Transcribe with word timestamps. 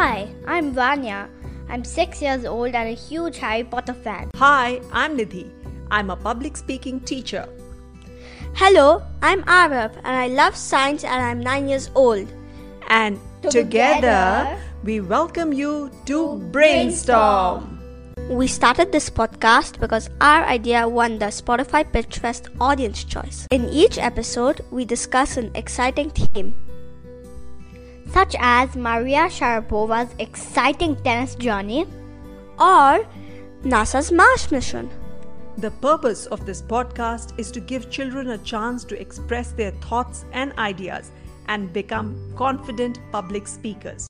Hi, 0.00 0.32
I'm 0.46 0.72
Vanya. 0.72 1.28
I'm 1.68 1.84
six 1.84 2.22
years 2.22 2.46
old 2.46 2.74
and 2.74 2.88
a 2.88 2.94
huge 2.94 3.36
Harry 3.36 3.64
Potter 3.64 3.92
fan. 3.92 4.30
Hi, 4.36 4.80
I'm 4.90 5.14
Nidhi. 5.18 5.50
I'm 5.90 6.08
a 6.08 6.16
public 6.16 6.56
speaking 6.56 7.00
teacher. 7.00 7.46
Hello, 8.54 9.02
I'm 9.20 9.42
Arav 9.42 9.94
and 9.96 10.16
I 10.16 10.28
love 10.28 10.56
science 10.56 11.04
and 11.04 11.22
I'm 11.22 11.40
nine 11.40 11.68
years 11.68 11.90
old. 11.94 12.32
And 12.88 13.20
together, 13.42 13.60
together 13.60 14.58
we 14.84 15.02
welcome 15.02 15.52
you 15.52 15.90
to 16.06 16.38
Brainstorm. 16.50 17.78
We 18.30 18.46
started 18.46 18.92
this 18.92 19.10
podcast 19.10 19.80
because 19.80 20.08
our 20.22 20.46
idea 20.46 20.88
won 20.88 21.18
the 21.18 21.26
Spotify 21.26 21.84
Pitch 21.84 22.20
Fest 22.20 22.48
Audience 22.58 23.04
Choice. 23.04 23.46
In 23.50 23.68
each 23.68 23.98
episode, 23.98 24.64
we 24.70 24.86
discuss 24.86 25.36
an 25.36 25.50
exciting 25.54 26.08
theme, 26.08 26.54
such 28.12 28.34
as 28.38 28.76
Maria 28.76 29.28
Sharapova's 29.28 30.14
exciting 30.18 30.96
tennis 30.96 31.34
journey 31.34 31.86
or 32.58 33.06
NASA's 33.62 34.10
Mars 34.10 34.50
mission. 34.50 34.90
The 35.58 35.70
purpose 35.70 36.26
of 36.26 36.46
this 36.46 36.62
podcast 36.62 37.38
is 37.38 37.50
to 37.52 37.60
give 37.60 37.90
children 37.90 38.30
a 38.30 38.38
chance 38.38 38.84
to 38.84 39.00
express 39.00 39.52
their 39.52 39.72
thoughts 39.72 40.24
and 40.32 40.52
ideas 40.54 41.10
and 41.48 41.72
become 41.72 42.16
confident 42.36 42.98
public 43.12 43.46
speakers. 43.46 44.06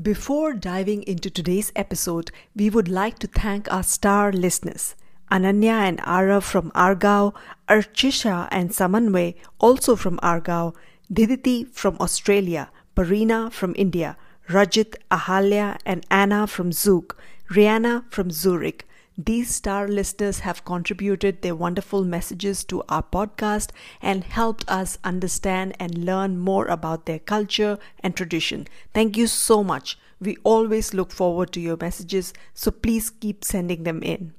Before 0.00 0.52
diving 0.52 1.02
into 1.04 1.30
today's 1.30 1.72
episode, 1.76 2.30
we 2.54 2.68
would 2.68 2.88
like 2.88 3.18
to 3.20 3.26
thank 3.26 3.72
our 3.72 3.82
star 3.82 4.32
listeners. 4.32 4.96
Ananya 5.34 5.78
and 5.88 5.98
Arav 5.98 6.44
from 6.44 6.70
Aargau, 6.70 7.34
Archisha 7.68 8.46
and 8.52 8.70
Samanway, 8.70 9.34
also 9.58 9.96
from 9.96 10.18
Aargau, 10.18 10.74
Diditi 11.12 11.68
from 11.72 11.96
Australia, 11.98 12.70
Parina 12.94 13.50
from 13.50 13.74
India, 13.76 14.16
Rajat, 14.48 14.94
Ahalya 15.10 15.76
and 15.84 16.06
Anna 16.08 16.46
from 16.46 16.70
Zug, 16.70 17.16
Rihanna 17.50 18.04
from 18.10 18.30
Zurich, 18.30 18.86
these 19.16 19.54
star 19.54 19.86
listeners 19.86 20.40
have 20.40 20.64
contributed 20.64 21.42
their 21.42 21.54
wonderful 21.54 22.04
messages 22.04 22.64
to 22.64 22.82
our 22.88 23.02
podcast 23.02 23.70
and 24.02 24.24
helped 24.24 24.68
us 24.68 24.98
understand 25.04 25.76
and 25.78 26.04
learn 26.04 26.38
more 26.38 26.66
about 26.66 27.06
their 27.06 27.20
culture 27.20 27.78
and 28.00 28.16
tradition. 28.16 28.66
Thank 28.92 29.16
you 29.16 29.28
so 29.28 29.62
much. 29.62 29.98
We 30.20 30.36
always 30.42 30.94
look 30.94 31.12
forward 31.12 31.52
to 31.52 31.60
your 31.60 31.76
messages, 31.80 32.32
so 32.54 32.72
please 32.72 33.10
keep 33.10 33.44
sending 33.44 33.84
them 33.84 34.02
in. 34.02 34.32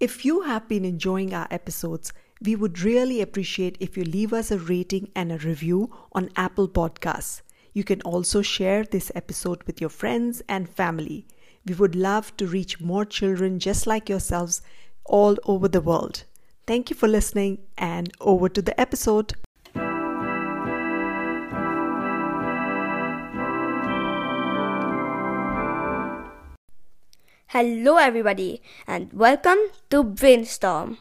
If 0.00 0.24
you 0.24 0.40
have 0.40 0.66
been 0.66 0.86
enjoying 0.86 1.34
our 1.34 1.46
episodes, 1.50 2.14
we 2.40 2.56
would 2.56 2.80
really 2.80 3.20
appreciate 3.20 3.76
if 3.80 3.98
you 3.98 4.04
leave 4.04 4.32
us 4.32 4.50
a 4.50 4.58
rating 4.58 5.10
and 5.14 5.30
a 5.30 5.36
review 5.36 5.94
on 6.12 6.30
Apple 6.36 6.70
Podcasts. 6.70 7.42
You 7.74 7.84
can 7.84 8.00
also 8.00 8.40
share 8.40 8.82
this 8.82 9.12
episode 9.14 9.62
with 9.64 9.78
your 9.78 9.90
friends 9.90 10.40
and 10.48 10.70
family. 10.70 11.26
We 11.66 11.74
would 11.74 11.94
love 11.94 12.34
to 12.38 12.46
reach 12.46 12.80
more 12.80 13.04
children 13.04 13.58
just 13.58 13.86
like 13.86 14.08
yourselves 14.08 14.62
all 15.04 15.36
over 15.44 15.68
the 15.68 15.82
world. 15.82 16.24
Thank 16.66 16.88
you 16.88 16.96
for 16.96 17.06
listening, 17.06 17.58
and 17.76 18.10
over 18.22 18.48
to 18.48 18.62
the 18.62 18.80
episode. 18.80 19.34
Hello, 27.52 27.96
everybody, 27.96 28.62
and 28.86 29.12
welcome 29.12 29.58
to 29.90 30.04
Brainstorm. 30.04 30.98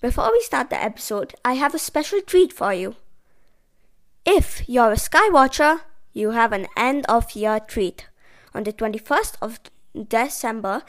Before 0.00 0.32
we 0.32 0.42
start 0.42 0.70
the 0.70 0.82
episode, 0.82 1.36
I 1.44 1.52
have 1.52 1.72
a 1.72 1.78
special 1.78 2.20
treat 2.20 2.52
for 2.52 2.74
you. 2.74 2.96
If 4.26 4.68
you're 4.68 4.90
a 4.90 4.96
Skywatcher, 4.96 5.82
you 6.12 6.32
have 6.32 6.52
an 6.52 6.66
end 6.76 7.06
of 7.08 7.36
year 7.36 7.60
treat. 7.60 8.08
On 8.56 8.64
the 8.64 8.72
21st 8.72 9.36
of 9.40 9.60
December, 10.08 10.82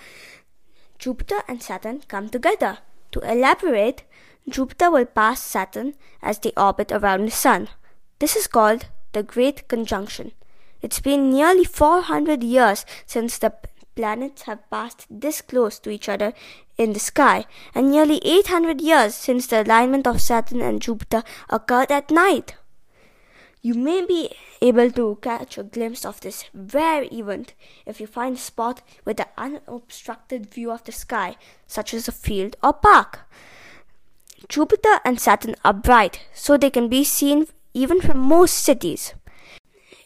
Jupiter 0.98 1.44
and 1.48 1.62
Saturn 1.62 2.02
come 2.08 2.28
together. 2.28 2.80
To 3.12 3.20
elaborate, 3.20 4.06
Jupiter 4.50 4.90
will 4.90 5.06
pass 5.06 5.40
Saturn 5.40 5.94
as 6.20 6.40
they 6.40 6.52
orbit 6.58 6.92
around 6.92 7.26
the 7.26 7.30
Sun. 7.32 7.68
This 8.18 8.36
is 8.36 8.48
called 8.48 8.88
the 9.12 9.22
Great 9.22 9.68
Conjunction. 9.68 10.32
It's 10.82 11.00
been 11.00 11.30
nearly 11.30 11.64
400 11.64 12.42
years 12.42 12.88
since 13.06 13.38
the 13.38 13.54
planets 13.96 14.44
have 14.44 14.70
passed 14.70 15.06
this 15.10 15.42
close 15.42 15.80
to 15.80 15.90
each 15.90 16.10
other 16.10 16.34
in 16.78 16.94
the 16.94 17.00
sky, 17.00 17.46
and 17.76 17.92
nearly 17.92 18.20
800 18.24 18.82
years 18.82 19.16
since 19.16 19.48
the 19.48 19.62
alignment 19.64 20.08
of 20.08 20.22
Saturn 20.22 20.62
and 20.62 20.82
Jupiter 20.82 21.24
occurred 21.50 21.92
at 21.92 22.12
night. 22.12 22.56
You 23.62 23.76
may 23.76 24.04
be 24.04 24.32
able 24.60 24.90
to 24.92 25.20
catch 25.22 25.58
a 25.58 25.64
glimpse 25.64 26.04
of 26.04 26.20
this 26.22 26.46
rare 26.54 27.06
event 27.12 27.54
if 27.86 28.02
you 28.02 28.08
find 28.08 28.36
a 28.36 28.40
spot 28.40 28.82
with 29.06 29.20
an 29.20 29.28
unobstructed 29.38 30.52
view 30.52 30.72
of 30.72 30.84
the 30.84 30.92
sky, 30.92 31.36
such 31.68 31.94
as 31.94 32.08
a 32.08 32.12
field 32.12 32.56
or 32.64 32.74
park. 32.74 33.20
Jupiter 34.50 35.00
and 35.06 35.20
Saturn 35.20 35.56
are 35.64 35.74
bright, 35.74 36.26
so 36.34 36.58
they 36.58 36.72
can 36.72 36.90
be 36.90 37.04
seen 37.04 37.46
even 37.74 38.02
from 38.02 38.18
most 38.18 38.56
cities. 38.56 39.14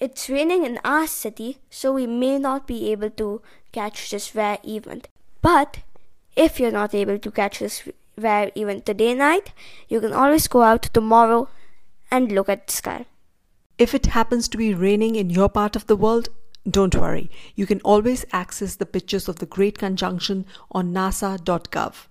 It's 0.05 0.29
raining 0.29 0.65
in 0.65 0.77
our 0.85 1.07
city, 1.07 1.57
so 1.71 1.91
we 1.91 2.05
may 2.05 2.37
not 2.37 2.67
be 2.67 2.91
able 2.91 3.09
to 3.21 3.41
catch 3.71 4.11
this 4.11 4.35
rare 4.35 4.59
event. 4.63 5.07
But 5.41 5.79
if 6.35 6.59
you're 6.59 6.75
not 6.75 6.93
able 6.93 7.17
to 7.17 7.31
catch 7.31 7.57
this 7.57 7.89
rare 8.15 8.51
event 8.55 8.85
today 8.85 9.15
night, 9.15 9.51
you 9.89 9.99
can 9.99 10.13
always 10.13 10.47
go 10.47 10.61
out 10.61 10.83
tomorrow 10.93 11.49
and 12.11 12.31
look 12.31 12.49
at 12.49 12.67
the 12.67 12.73
sky. 12.73 13.07
If 13.79 13.95
it 13.95 14.05
happens 14.17 14.47
to 14.49 14.59
be 14.59 14.75
raining 14.75 15.15
in 15.15 15.31
your 15.31 15.49
part 15.49 15.75
of 15.75 15.87
the 15.87 15.95
world, 15.95 16.29
don't 16.69 16.93
worry. 16.93 17.31
You 17.55 17.65
can 17.65 17.81
always 17.81 18.25
access 18.31 18.75
the 18.75 18.85
pictures 18.85 19.27
of 19.27 19.37
the 19.37 19.47
Great 19.47 19.79
Conjunction 19.79 20.45
on 20.71 20.93
nasa.gov. 20.93 22.05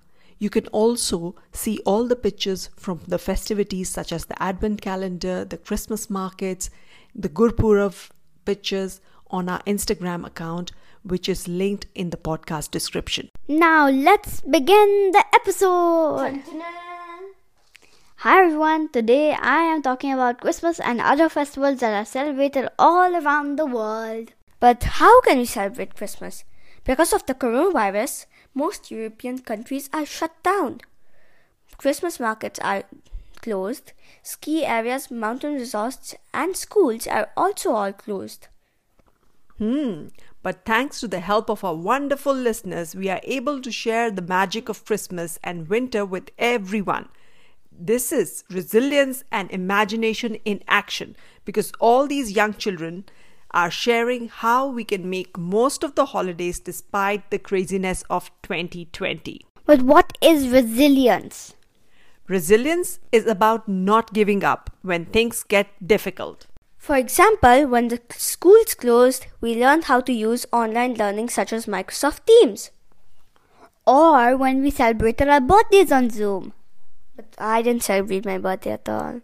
You 0.45 0.51
can 0.51 0.67
also 0.67 1.35
see 1.53 1.79
all 1.87 2.07
the 2.07 2.17
pictures 2.17 2.69
from 2.77 3.01
the 3.09 3.17
festivities 3.17 3.89
such 3.89 4.13
as 4.13 4.27
the 4.27 4.43
Advent 4.43 4.83
calendar, 4.83 5.43
the 5.43 5.57
Christmas 5.57 6.11
markets, 6.11 6.69
the 7.15 7.31
Gurpurav 7.31 8.11
pictures 8.45 9.01
on 9.31 9.49
our 9.49 9.63
Instagram 9.63 10.27
account, 10.27 10.73
which 11.03 11.31
is 11.31 11.49
linked 11.49 11.87
in 11.95 12.11
the 12.11 12.19
podcast 12.19 12.71
description. 12.71 13.31
Now 13.49 13.89
let's 13.89 14.43
begin 14.43 15.13
the 15.13 15.25
episode. 15.33 16.43
Hi 18.17 18.45
everyone, 18.45 18.91
today 18.91 19.33
I 19.33 19.63
am 19.63 19.81
talking 19.81 20.13
about 20.13 20.43
Christmas 20.43 20.79
and 20.79 21.01
other 21.01 21.31
festivals 21.31 21.81
that 21.81 21.95
are 21.95 22.05
celebrated 22.05 22.69
all 22.79 23.17
around 23.17 23.57
the 23.57 23.65
world. 23.65 24.35
But 24.61 24.83
how 25.01 25.23
can 25.23 25.39
we 25.39 25.47
celebrate 25.47 25.97
Christmas? 25.97 26.45
Because 26.85 27.15
of 27.15 27.25
the 27.25 27.33
coronavirus, 27.33 28.27
most 28.55 28.91
European 28.91 29.39
countries 29.39 29.91
are 29.93 30.07
shut 30.07 30.33
down. 30.43 30.81
Christmas 31.77 32.21
markets 32.21 32.61
are 32.61 32.85
closed, 33.43 33.93
ski 34.23 34.65
areas, 34.65 35.11
mountain 35.11 35.55
resorts, 35.55 36.15
and 36.33 36.57
schools 36.57 37.07
are 37.07 37.31
also 37.37 37.73
all 37.73 37.93
closed. 37.93 38.49
Hmm, 39.59 40.07
but 40.43 40.65
thanks 40.65 41.01
to 41.01 41.09
the 41.09 41.21
help 41.21 41.49
of 41.49 41.65
our 41.65 41.75
wonderful 41.75 42.35
listeners, 42.35 42.95
we 42.95 43.09
are 43.09 43.21
able 43.23 43.61
to 43.61 43.71
share 43.71 44.11
the 44.11 44.23
magic 44.23 44.69
of 44.69 44.85
Christmas 44.85 45.39
and 45.43 45.69
winter 45.69 46.05
with 46.05 46.31
everyone. 46.39 47.09
This 47.71 48.13
is 48.13 48.45
resilience 48.51 49.25
and 49.33 49.51
imagination 49.51 50.37
in 50.45 50.63
action 50.69 51.17
because 51.45 51.73
all 51.81 52.07
these 52.07 52.33
young 52.33 52.55
children 52.55 53.05
are 53.55 53.71
sharing 53.71 54.29
how 54.29 54.67
we 54.67 54.85
can 54.85 55.09
make 55.09 55.39
most 55.39 55.83
of 55.83 55.95
the 55.95 56.07
holidays 56.07 56.59
despite 56.59 57.31
the 57.31 57.39
craziness 57.39 58.03
of 58.11 58.31
2020. 58.43 59.47
But 59.65 59.81
what 59.83 60.19
is 60.21 60.49
resilience? 60.49 61.55
Resilience 62.27 62.99
is 63.13 63.27
about 63.27 63.69
not 63.69 64.13
giving 64.13 64.43
up 64.43 64.71
when 64.83 65.07
things 65.07 65.43
get 65.45 65.69
difficult. 65.87 66.47
For 66.77 66.97
example, 66.97 67.67
when 67.67 67.89
the 67.89 68.01
schools 68.11 68.75
closed, 68.75 69.27
we 69.41 69.55
learned 69.55 69.85
how 69.85 70.01
to 70.01 70.13
use 70.13 70.45
online 70.53 70.95
learning 70.95 71.31
such 71.31 71.53
as 71.53 71.67
Microsoft 71.67 72.27
Teams. 72.27 72.71
Or 73.87 74.37
when 74.37 74.63
we 74.63 74.71
celebrated 74.71 75.29
our 75.29 75.41
birthdays 75.41 75.93
on 75.93 76.11
Zoom. 76.11 76.53
But 77.17 77.27
I 77.39 77.63
didn't 77.63 77.85
celebrate 77.85 78.27
my 78.27 78.39
birthday 78.39 78.73
at 78.73 78.89
all. 78.89 79.21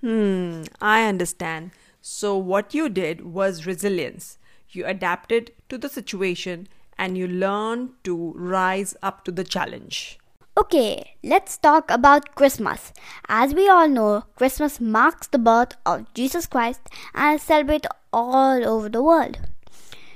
Hmm, 0.00 0.62
I 0.80 1.04
understand. 1.04 1.72
So, 2.08 2.36
what 2.36 2.72
you 2.72 2.88
did 2.88 3.32
was 3.34 3.66
resilience. 3.66 4.38
You 4.70 4.86
adapted 4.86 5.50
to 5.68 5.76
the 5.76 5.88
situation 5.88 6.68
and 6.96 7.18
you 7.18 7.26
learned 7.26 7.94
to 8.04 8.32
rise 8.36 8.94
up 9.02 9.24
to 9.24 9.32
the 9.32 9.42
challenge. 9.42 10.16
Okay, 10.56 11.16
let's 11.24 11.58
talk 11.58 11.90
about 11.90 12.36
Christmas. 12.36 12.92
As 13.28 13.54
we 13.54 13.68
all 13.68 13.88
know, 13.88 14.22
Christmas 14.36 14.80
marks 14.80 15.26
the 15.26 15.38
birth 15.38 15.72
of 15.84 16.14
Jesus 16.14 16.46
Christ 16.46 16.82
and 17.12 17.34
is 17.34 17.42
celebrated 17.42 17.88
all 18.12 18.64
over 18.64 18.88
the 18.88 19.02
world. 19.02 19.40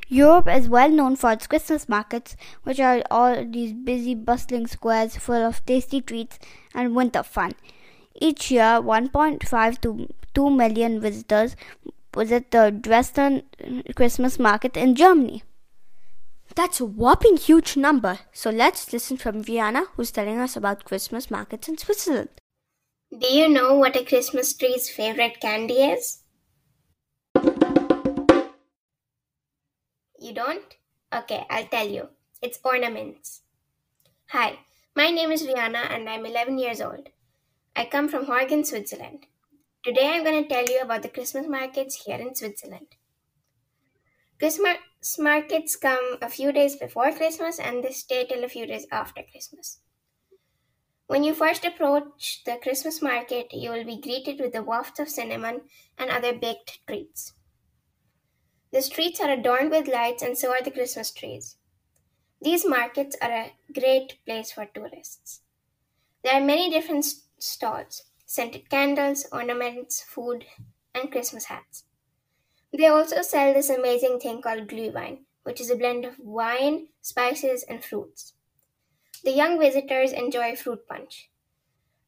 Europe 0.07 0.47
is 0.47 0.69
well 0.69 0.91
known 0.91 1.17
for 1.17 1.33
its 1.33 1.49
Christmas 1.49 1.89
markets, 1.89 2.37
which 2.63 2.79
are 2.79 3.03
all 3.11 3.45
these 3.45 3.73
busy, 3.73 4.15
bustling 4.15 4.69
squares 4.69 5.17
full 5.17 5.45
of 5.45 5.67
tasty 5.67 6.01
treats 6.01 6.39
and 6.73 6.95
winter 6.95 7.25
fun. 7.25 7.55
Each 8.15 8.51
year, 8.51 8.81
1.5 8.81 9.81
to 9.83 10.09
2 10.35 10.51
million 10.51 11.01
visitors 11.01 11.57
visit 12.15 12.51
the 12.51 12.71
Dresden 12.71 13.43
Christmas 13.95 14.39
market 14.39 14.77
in 14.77 14.95
Germany. 14.95 15.43
That's 16.57 16.81
a 16.81 16.85
whopping 16.85 17.37
huge 17.37 17.77
number. 17.77 18.19
So 18.33 18.51
let's 18.51 18.93
listen 18.93 19.17
from 19.17 19.43
Vienna, 19.43 19.85
who's 19.95 20.11
telling 20.11 20.39
us 20.39 20.57
about 20.57 20.85
Christmas 20.85 21.31
markets 21.31 21.69
in 21.69 21.79
Switzerland. 21.79 22.29
Do 23.17 23.27
you 23.27 23.49
know 23.49 23.75
what 23.75 23.97
a 23.97 24.05
Christmas 24.05 24.53
tree's 24.53 24.89
favorite 24.89 25.41
candy 25.41 25.75
is? 25.75 26.23
You 30.19 30.35
don't? 30.35 30.77
Okay, 31.12 31.45
I'll 31.49 31.67
tell 31.67 31.89
you. 31.89 32.09
It's 32.43 32.59
ornaments. 32.65 33.43
Hi, 34.29 34.59
my 34.95 35.11
name 35.11 35.33
is 35.33 35.47
Rihanna 35.47 35.91
and 35.91 36.09
I'm 36.09 36.27
11 36.27 36.59
years 36.59 36.81
old. 36.81 37.09
I 37.77 37.85
come 37.85 38.09
from 38.09 38.27
Horgen, 38.27 38.67
Switzerland. 38.67 39.27
Today 39.85 40.09
I'm 40.09 40.25
going 40.25 40.43
to 40.43 40.49
tell 40.49 40.65
you 40.67 40.81
about 40.83 41.03
the 41.03 41.09
Christmas 41.09 41.47
markets 41.49 42.05
here 42.05 42.19
in 42.19 42.35
Switzerland. 42.35 42.97
Christmas 44.39 44.79
markets 45.19 45.77
come 45.77 46.17
a 46.21 46.29
few 46.29 46.53
days 46.53 46.77
before 46.77 47.13
Christmas 47.13 47.59
and 47.59 47.85
they 47.85 47.93
stay 47.93 48.27
till 48.27 48.45
a 48.45 48.49
few 48.49 48.67
days 48.67 48.87
after 48.91 49.23
Christmas. 49.31 49.81
When 51.07 51.25
you 51.25 51.35
first 51.35 51.65
approach 51.65 52.43
the 52.45 52.59
Christmas 52.63 53.03
market, 53.03 53.53
you 53.53 53.71
will 53.71 53.85
be 53.85 54.01
greeted 54.01 54.41
with 54.41 54.53
the 54.53 54.63
waft 54.63 55.01
of 55.01 55.09
cinnamon 55.09 55.63
and 55.99 56.11
other 56.11 56.33
baked 56.33 56.81
treats. 56.87 57.33
The 58.73 58.83
streets 58.83 59.21
are 59.21 59.31
adorned 59.31 59.71
with 59.71 59.89
lights, 59.89 60.23
and 60.23 60.39
so 60.39 60.53
are 60.53 60.63
the 60.63 60.71
Christmas 60.71 61.11
trees. 61.11 61.57
These 62.41 62.65
markets 62.65 63.17
are 63.21 63.33
a 63.33 63.53
great 63.73 64.19
place 64.25 64.53
for 64.53 64.67
tourists. 64.67 65.41
There 66.23 66.35
are 66.35 66.45
many 66.45 66.71
different 66.71 67.07
stalls 67.43 68.05
scented 68.31 68.71
candles, 68.71 69.27
ornaments, 69.33 70.03
food, 70.03 70.45
and 70.95 71.11
Christmas 71.11 71.47
hats. 71.47 71.83
They 72.73 72.87
also 72.87 73.23
sell 73.23 73.53
this 73.53 73.69
amazing 73.69 74.21
thing 74.21 74.41
called 74.41 74.69
Glühwein, 74.69 75.25
which 75.43 75.61
is 75.61 75.69
a 75.69 75.75
blend 75.75 76.05
of 76.05 76.21
wine, 76.21 76.87
spices, 77.03 77.65
and 77.65 77.85
fruits. 77.85 78.35
The 79.25 79.33
young 79.33 79.59
visitors 79.59 80.13
enjoy 80.13 80.55
fruit 80.55 80.87
punch. 80.89 81.29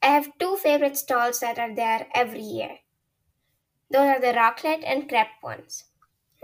I 0.00 0.06
have 0.06 0.38
two 0.38 0.56
favorite 0.56 0.96
stalls 0.96 1.40
that 1.40 1.58
are 1.58 1.74
there 1.74 2.06
every 2.14 2.40
year. 2.40 2.78
Those 3.90 4.16
are 4.16 4.20
the 4.20 4.38
raclette 4.38 4.84
and 4.86 5.08
crepe 5.08 5.42
ones. 5.42 5.86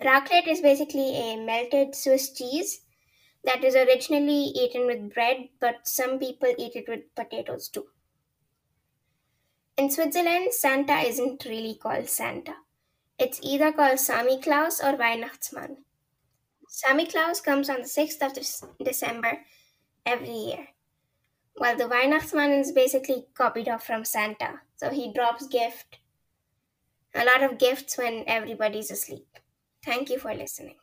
Raclette 0.03 0.49
is 0.49 0.61
basically 0.61 1.17
a 1.17 1.37
melted 1.37 1.95
Swiss 1.95 2.33
cheese 2.33 2.83
that 3.45 3.63
is 3.63 3.77
originally 3.77 4.51
eaten 4.57 4.87
with 4.87 5.15
bread, 5.15 5.51
but 5.61 5.87
some 5.87 6.19
people 6.19 6.53
eat 6.59 6.75
it 6.75 6.89
with 6.89 7.15
potatoes 7.15 7.69
too. 7.69 7.87
In 9.79 9.93
Switzerland, 9.93 10.53
Santa 10.53 10.99
isn't 11.07 11.45
really 11.45 11.79
called 11.81 12.09
Santa. 12.09 12.55
It's 13.17 13.39
either 13.45 13.71
called 13.71 13.99
Samichlaus 13.99 14.83
or 14.83 14.99
Weihnachtsmann. 14.99 15.77
Samichlaus 16.69 17.41
comes 17.41 17.71
on 17.71 17.83
the 17.83 17.89
6th 17.89 18.21
of 18.21 18.77
December 18.85 19.39
every 20.05 20.35
year, 20.35 20.67
while 21.55 21.77
the 21.77 21.87
Weihnachtsmann 21.87 22.59
is 22.59 22.73
basically 22.73 23.27
copied 23.35 23.69
off 23.69 23.87
from 23.87 24.05
Santa. 24.05 24.63
So 24.75 24.91
he 24.91 25.13
drops 25.13 25.47
gift, 25.47 26.01
a 27.15 27.25
lot 27.25 27.45
of 27.45 27.59
gifts 27.59 27.97
when 27.97 28.25
everybody's 28.27 28.91
asleep. 28.91 29.29
Thank 29.85 30.11
you 30.11 30.19
for 30.19 30.35
listening. 30.35 30.79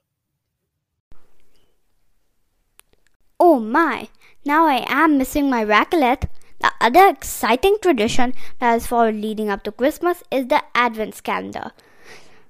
Oh 3.41 3.59
my, 3.59 4.07
now 4.45 4.65
I 4.65 4.85
am 4.87 5.17
missing 5.17 5.49
my 5.49 5.65
raclette. 5.65 6.29
The 6.65 6.71
other 6.81 7.09
exciting 7.09 7.77
tradition 7.79 8.33
that 8.57 8.73
is 8.75 8.87
followed 8.87 9.13
leading 9.13 9.49
up 9.49 9.61
to 9.65 9.71
Christmas 9.71 10.23
is 10.31 10.47
the 10.47 10.63
Advent 10.73 11.21
calendar. 11.21 11.71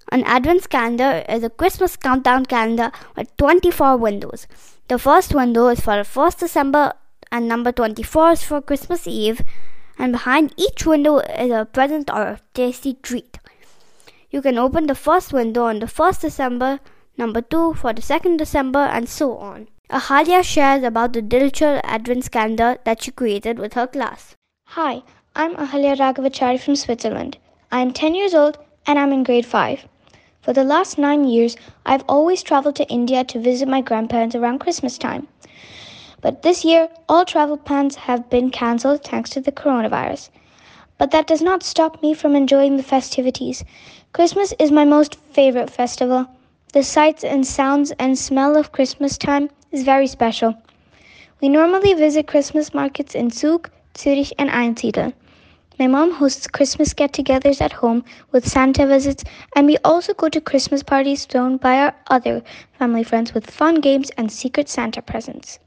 An 0.10 0.24
Advent 0.24 0.70
calendar 0.70 1.26
is 1.28 1.44
a 1.44 1.50
Christmas 1.50 1.98
countdown 1.98 2.46
calendar 2.46 2.94
with 3.18 3.36
24 3.36 3.98
windows. 3.98 4.48
The 4.88 4.98
first 4.98 5.36
window 5.36 5.68
is 5.68 5.82
for 5.82 5.98
the 5.98 6.04
1st 6.04 6.40
December 6.40 6.94
and 7.30 7.50
number 7.50 7.74
24 7.74 8.32
is 8.32 8.44
for 8.44 8.62
Christmas 8.62 9.06
Eve, 9.06 9.42
and 10.00 10.14
behind 10.14 10.54
each 10.56 10.86
window 10.86 11.18
is 11.18 11.52
a 11.52 11.66
present 11.66 12.10
or 12.10 12.22
a 12.22 12.40
tasty 12.54 12.94
treat. 12.94 13.38
You 14.32 14.42
can 14.42 14.58
open 14.58 14.88
the 14.88 14.96
first 14.96 15.34
window 15.34 15.66
on 15.66 15.80
the 15.80 15.88
1st 15.88 16.22
December, 16.22 16.80
number 17.18 17.42
2 17.42 17.74
for 17.74 17.92
the 17.92 18.02
2nd 18.02 18.38
December, 18.38 18.80
and 18.80 19.10
so 19.10 19.36
on. 19.36 19.68
Ahalia 19.88 20.42
shares 20.44 20.84
about 20.84 21.14
the 21.14 21.22
digital 21.22 21.80
Advent 21.84 22.32
calendar 22.32 22.80
that 22.86 23.04
she 23.04 23.12
created 23.12 23.60
with 23.60 23.76
her 23.76 23.86
class. 23.86 24.36
Hi, 24.70 25.04
I'm 25.36 25.56
Ahalia 25.58 25.96
Raghavachari 25.96 26.60
from 26.60 26.76
Switzerland. 26.76 27.38
I'm 27.72 27.94
10 27.94 28.16
years 28.16 28.34
old 28.34 28.58
and 28.88 28.98
I'm 28.98 29.14
in 29.14 29.24
grade 29.24 29.46
5. 29.46 29.88
For 30.42 30.54
the 30.54 30.64
last 30.64 30.98
nine 30.98 31.26
years, 31.26 31.56
I've 31.86 32.04
always 32.10 32.42
traveled 32.42 32.76
to 32.78 32.88
India 32.88 33.24
to 33.26 33.40
visit 33.40 33.68
my 33.68 33.82
grandparents 33.82 34.36
around 34.36 34.58
Christmas 34.58 34.98
time. 34.98 35.28
But 36.20 36.42
this 36.42 36.66
year, 36.66 36.90
all 37.08 37.24
travel 37.24 37.56
plans 37.56 37.96
have 37.96 38.28
been 38.28 38.50
cancelled 38.50 39.04
thanks 39.04 39.30
to 39.32 39.40
the 39.40 39.52
coronavirus. 39.52 40.30
But 40.98 41.12
that 41.12 41.28
does 41.28 41.44
not 41.44 41.62
stop 41.62 42.02
me 42.02 42.16
from 42.16 42.36
enjoying 42.36 42.78
the 42.78 42.84
festivities. 42.84 43.64
Christmas 44.14 44.52
is 44.58 44.72
my 44.72 44.84
most 44.84 45.16
favorite 45.32 45.70
festival. 45.70 46.26
The 46.74 46.82
sights 46.82 47.24
and 47.24 47.46
sounds 47.46 47.92
and 48.00 48.18
smell 48.18 48.58
of 48.58 48.72
Christmas 48.72 49.18
time 49.18 49.52
is 49.76 49.84
very 49.84 50.08
special. 50.08 50.56
We 51.42 51.50
normally 51.50 51.94
visit 51.94 52.28
Christmas 52.28 52.74
markets 52.74 53.14
in 53.14 53.30
Zug, 53.30 53.70
Zurich, 53.98 54.32
and 54.40 54.50
Einsiedeln. 54.50 55.14
My 55.78 55.88
mom 55.88 56.14
hosts 56.14 56.48
Christmas 56.48 56.94
get 56.94 57.12
togethers 57.12 57.60
at 57.60 57.74
home 57.74 58.06
with 58.32 58.48
Santa 58.48 58.88
visits, 58.88 59.26
and 59.54 59.68
we 59.68 59.76
also 59.84 60.14
go 60.14 60.30
to 60.30 60.40
Christmas 60.40 60.82
parties 60.82 61.26
thrown 61.26 61.58
by 61.58 61.78
our 61.80 61.94
other 62.08 62.42
family 62.80 63.04
friends 63.04 63.34
with 63.34 63.52
fun 63.52 63.82
games 63.82 64.12
and 64.12 64.32
secret 64.32 64.70
Santa 64.70 65.02
presents. 65.02 65.60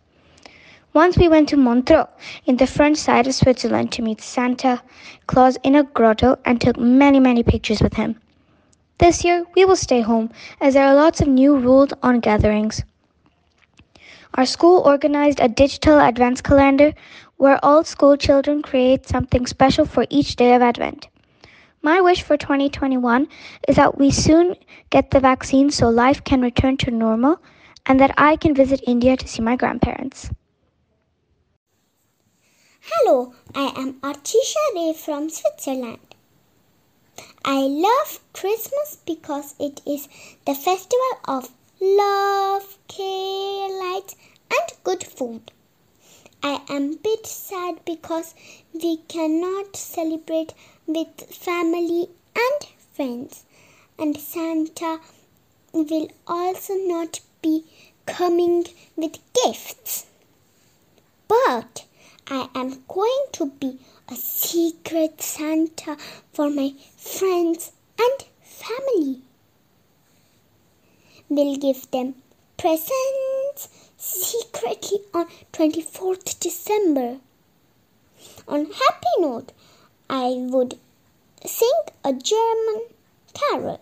Once 0.95 1.19
we 1.19 1.29
went 1.29 1.51
to 1.51 1.59
Montreux 1.59 2.07
in 2.47 2.57
the 2.57 2.67
French 2.67 2.97
side 2.97 3.27
of 3.27 3.35
Switzerland 3.35 3.93
to 3.93 4.01
meet 4.01 4.23
Santa 4.23 4.81
Claus 5.27 5.59
in 5.63 5.77
a 5.77 5.83
grotto 5.83 6.39
and 6.47 6.59
took 6.59 6.79
many, 6.79 7.21
many 7.21 7.43
pictures 7.43 7.83
with 7.83 7.93
him. 7.93 8.19
This 8.97 9.23
year 9.23 9.45
we 9.55 9.67
will 9.67 9.77
stay 9.77 10.01
home 10.01 10.31
as 10.63 10.73
there 10.73 10.87
are 10.87 10.95
lots 10.95 11.21
of 11.21 11.29
new 11.29 11.59
rules 11.59 11.91
on 12.03 12.21
gatherings. 12.21 12.83
Our 14.35 14.47
school 14.47 14.83
organized 14.85 15.41
a 15.41 15.49
digital 15.49 15.99
Advent 15.99 16.43
calendar 16.43 16.95
where 17.37 17.59
all 17.65 17.85
school 17.85 18.17
children 18.17 18.63
create 18.63 19.09
something 19.09 19.47
special 19.47 19.87
for 19.87 20.07
each 20.11 20.37
day 20.37 20.55
of 20.55 20.63
Advent. 20.63 21.09
My 21.83 22.01
wish 22.01 22.23
for 22.23 22.37
2021 22.37 23.29
is 23.69 23.77
that 23.77 23.99
we 23.99 24.11
soon 24.11 24.57
get 24.91 25.11
the 25.11 25.21
vaccine 25.21 25.71
so 25.71 25.89
life 25.89 26.23
can 26.25 26.41
return 26.43 26.77
to 26.79 26.91
normal 26.91 27.41
and 27.87 27.99
that 28.01 28.15
I 28.19 28.37
can 28.37 28.55
visit 28.55 28.83
India 28.87 29.17
to 29.17 29.29
see 29.29 29.43
my 29.43 29.57
grandparents. 29.57 30.31
Hello, 32.81 33.35
I 33.55 33.73
am 33.77 33.95
Archisha 34.01 34.75
Ray 34.75 34.95
from 34.95 35.31
Switzerland. 35.31 36.01
I 37.45 37.61
love 37.61 38.21
Christmas 38.33 38.99
because 39.07 39.55
it 39.59 39.81
is 39.87 40.09
the 40.47 40.55
festival 40.55 41.19
of 41.27 41.51
love, 41.81 42.77
care, 42.89 43.69
lights, 43.69 44.17
and 44.51 44.73
good 44.83 45.05
food. 45.05 45.53
I 46.43 46.61
am 46.69 46.93
a 46.93 46.97
bit 46.97 47.27
sad 47.27 47.85
because 47.85 48.35
we 48.73 48.97
cannot 49.09 49.77
celebrate 49.77 50.55
with 50.87 51.21
family 51.35 52.09
and 52.35 52.69
friends, 52.93 53.45
and 53.99 54.17
Santa 54.17 55.01
will 55.73 56.09
also 56.27 56.75
not 56.75 57.21
be 57.43 57.65
coming 58.07 58.65
with 58.97 59.19
gifts. 59.33 60.07
But 61.29 61.85
I 62.29 62.49
am 62.55 62.83
going 62.89 63.25
to 63.33 63.47
be 63.47 63.79
a 64.09 64.17
secret 64.17 65.23
Santa 65.23 65.97
for 66.33 66.51
my 66.51 66.75
friends 66.97 67.71
and 67.99 68.25
family 68.43 69.23
will 71.29 71.57
give 71.57 71.91
them 71.91 72.15
presents 72.57 73.69
secretly 73.97 74.99
on 75.13 75.27
24th 75.53 76.39
December. 76.41 77.19
On 78.47 78.65
happy 78.65 79.15
note, 79.19 79.53
I 80.09 80.37
would 80.39 80.79
sing 81.45 81.81
a 82.05 82.13
German 82.13 82.83
carol. 83.35 83.81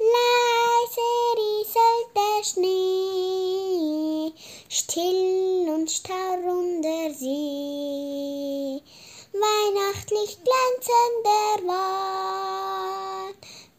Leise 0.00 1.10
rieselt 1.36 2.08
der 2.16 2.42
Schnee, 2.44 4.32
still 4.68 5.68
und 5.74 5.90
starr 5.90 6.38
der 6.82 7.14
See, 7.14 8.82
weihnachtlich 9.32 10.38
glänzend 10.42 11.24
der 11.24 11.68
Wald. 11.68 13.11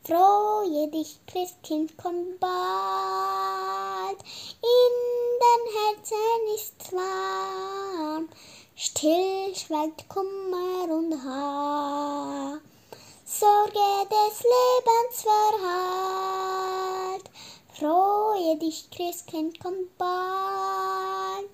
Freue 0.06 0.88
dich, 0.90 1.20
Christkind, 1.28 1.94
komm 2.02 2.38
bald. 2.40 4.20
In 4.62 4.94
den 5.44 5.64
Herzen 5.78 6.56
ist's 6.56 6.92
warm. 6.92 8.30
Still 8.76 9.56
schweigt 9.56 10.10
Kummer 10.10 10.94
und 10.94 11.24
Haar. 11.24 12.60
Sorge 13.26 14.08
des 14.10 14.44
Lebens 14.44 15.22
verhallt. 15.22 16.34
Freue 17.80 18.58
dich, 18.58 18.90
Christkind 18.92 19.60
kommt 19.60 19.98
bald, 19.98 21.50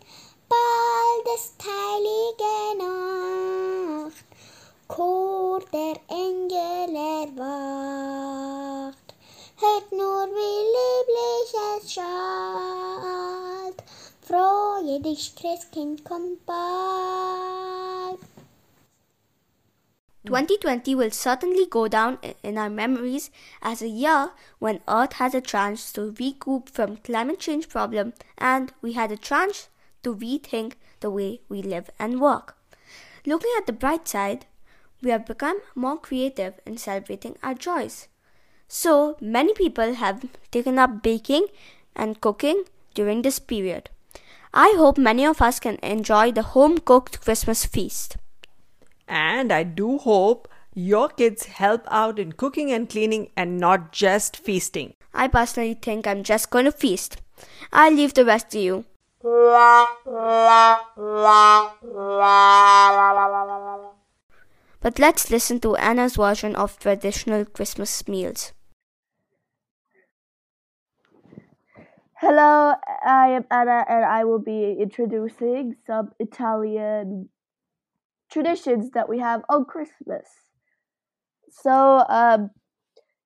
bald 0.49 1.35
ist 1.35 1.55
heilige 1.63 2.77
Nacht, 2.77 4.25
Der 5.71 5.99
Engel 6.09 6.95
erwacht, 6.95 7.37
hört 9.57 9.91
nur 9.91 10.27
wie 10.27 10.59
lieblich 10.75 11.53
es 11.77 11.93
schallt, 11.93 13.83
freue 14.21 14.99
dich, 14.99 15.35
Christkind 15.35 16.03
bald. 16.45 18.19
2020 20.25 20.97
will 20.97 21.11
certainly 21.11 21.67
go 21.67 21.87
down 21.87 22.17
in 22.41 22.57
our 22.57 22.69
memories 22.69 23.29
as 23.61 23.81
a 23.83 23.87
year 23.87 24.31
when 24.59 24.81
Earth 24.87 25.19
had 25.19 25.35
a 25.35 25.41
chance 25.41 25.93
to 25.93 26.15
recoup 26.19 26.69
from 26.69 26.97
climate 26.97 27.39
change 27.39 27.69
problem 27.69 28.13
and 28.37 28.73
we 28.81 28.93
had 28.93 29.11
a 29.11 29.17
chance 29.17 29.69
to 30.03 30.15
rethink 30.15 30.73
the 30.99 31.11
way 31.11 31.41
we 31.47 31.61
live 31.61 31.91
and 31.99 32.19
work. 32.19 32.57
Looking 33.25 33.51
at 33.57 33.67
the 33.67 33.73
bright 33.73 34.07
side, 34.07 34.45
we 35.01 35.11
have 35.11 35.25
become 35.25 35.59
more 35.75 35.97
creative 35.97 36.55
in 36.65 36.77
celebrating 36.77 37.37
our 37.41 37.53
joys. 37.53 38.07
So 38.67 39.17
many 39.19 39.53
people 39.53 39.95
have 39.95 40.25
taken 40.51 40.77
up 40.77 41.01
baking 41.01 41.47
and 41.95 42.21
cooking 42.21 42.63
during 42.93 43.21
this 43.21 43.39
period. 43.39 43.89
I 44.53 44.73
hope 44.77 44.97
many 44.97 45.25
of 45.25 45.41
us 45.41 45.59
can 45.59 45.77
enjoy 45.83 46.31
the 46.31 46.41
home 46.41 46.79
cooked 46.79 47.21
Christmas 47.21 47.65
feast. 47.65 48.17
And 49.07 49.51
I 49.51 49.63
do 49.63 49.97
hope 49.97 50.47
your 50.73 51.09
kids 51.09 51.45
help 51.45 51.85
out 51.89 52.19
in 52.19 52.33
cooking 52.33 52.71
and 52.71 52.89
cleaning 52.89 53.29
and 53.35 53.57
not 53.59 53.91
just 53.91 54.37
feasting. 54.37 54.93
I 55.13 55.27
personally 55.27 55.73
think 55.73 56.05
I'm 56.05 56.23
just 56.23 56.49
going 56.49 56.65
to 56.65 56.71
feast. 56.71 57.17
I'll 57.73 57.93
leave 57.93 58.13
the 58.13 58.25
rest 58.25 58.51
to 58.51 58.59
you. 58.59 58.85
But 64.81 64.97
let's 64.97 65.29
listen 65.29 65.59
to 65.61 65.75
Anna's 65.75 66.15
version 66.15 66.55
of 66.55 66.79
traditional 66.79 67.43
Christmas 67.43 68.07
meals. 68.07 68.53
Hello, 72.21 72.75
I 73.05 73.29
am 73.29 73.45
Anna 73.51 73.85
and 73.87 74.05
I 74.05 74.23
will 74.23 74.39
be 74.39 74.75
introducing 74.79 75.75
some 75.85 76.11
Italian 76.19 77.29
traditions 78.31 78.91
that 78.91 79.09
we 79.09 79.19
have 79.19 79.41
on 79.49 79.65
Christmas. 79.65 80.27
So, 81.49 82.05
um, 82.07 82.51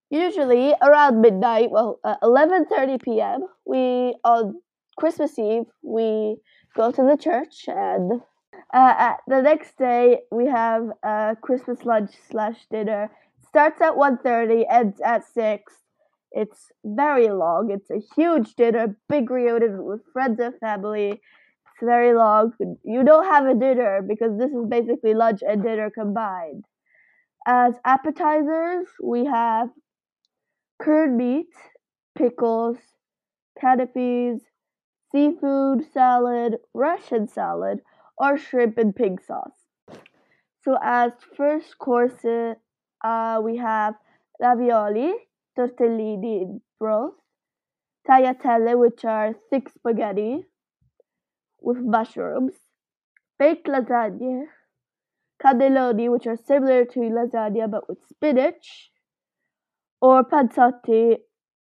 usually 0.10 0.74
around 0.82 1.22
midnight, 1.22 1.72
well, 1.72 2.00
uh, 2.04 2.18
11:30 2.22 3.02
p.m., 3.02 3.48
we 3.66 4.16
on 4.24 4.62
Christmas 4.98 5.38
Eve 5.38 5.66
we 5.82 6.38
go 6.76 6.92
to 6.92 7.02
the 7.04 7.18
church, 7.18 7.66
and 7.68 8.22
uh, 8.74 9.14
the 9.28 9.42
next 9.42 9.78
day 9.78 10.22
we 10.32 10.48
have 10.48 10.90
a 11.04 11.36
Christmas 11.42 11.86
lunch 11.86 12.12
slash 12.30 12.66
dinner. 12.72 13.12
Starts 13.48 13.82
at 13.82 13.96
1:30, 13.96 14.66
ends 14.70 15.00
at 15.02 15.26
six. 15.26 15.74
It's 16.32 16.72
very 16.84 17.30
long. 17.30 17.70
It's 17.72 17.92
a 17.92 18.02
huge 18.16 18.56
dinner, 18.56 18.98
big 19.08 19.30
reunion 19.30 19.84
with 19.84 20.02
friends 20.12 20.40
and 20.40 20.58
family. 20.60 21.12
It's 21.12 21.84
very 21.84 22.14
long. 22.14 22.54
You 22.84 23.04
don't 23.04 23.26
have 23.26 23.46
a 23.46 23.54
dinner 23.54 24.02
because 24.02 24.38
this 24.38 24.52
is 24.52 24.66
basically 24.68 25.14
lunch 25.14 25.42
and 25.48 25.62
dinner 25.62 25.90
combined. 25.92 26.66
As 27.46 27.76
appetizers, 27.86 28.88
we 29.02 29.26
have 29.26 29.70
curd 30.80 31.16
meat, 31.16 31.54
pickles, 32.16 32.78
canapes, 33.60 34.44
seafood 35.12 35.84
salad, 35.94 36.58
Russian 36.74 37.28
salad, 37.28 37.82
or 38.18 38.38
shrimp 38.38 38.78
and 38.78 38.96
pig 38.96 39.22
sauce. 39.22 39.66
So 40.64 40.78
as 40.82 41.12
first 41.36 41.78
course, 41.78 42.24
uh, 43.04 43.42
we 43.44 43.58
have 43.58 43.96
ravioli, 44.40 45.14
tortellini 45.58 46.42
in 46.42 46.62
broth, 46.80 47.14
tagliatelle, 48.08 48.78
which 48.80 49.04
are 49.06 49.34
thick 49.50 49.70
spaghetti 49.70 50.46
with 51.62 51.78
mushrooms, 51.78 52.54
baked 53.38 53.68
lasagna, 53.68 54.46
cannelloni, 55.44 56.10
which 56.10 56.28
are 56.28 56.38
similar 56.38 56.86
to 56.86 57.00
lasagna 57.00 57.70
but 57.70 57.88
with 57.90 58.00
spinach, 58.08 58.92
or 60.02 60.24
panzotti 60.24 61.18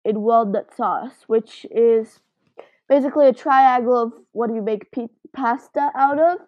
in 0.05 0.21
walnut 0.21 0.75
sauce, 0.75 1.23
which 1.27 1.65
is 1.71 2.19
basically 2.87 3.27
a 3.27 3.33
triangle 3.33 4.01
of 4.03 4.13
what 4.31 4.53
you 4.53 4.61
make 4.61 4.91
p- 4.91 5.09
pasta 5.33 5.91
out 5.95 6.19
of. 6.19 6.39